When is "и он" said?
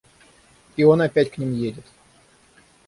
0.77-0.99